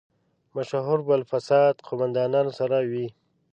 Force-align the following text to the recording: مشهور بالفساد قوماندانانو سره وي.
مشهور 0.55 0.99
بالفساد 1.07 1.75
قوماندانانو 1.87 2.51
سره 2.59 2.77
وي. 2.89 3.07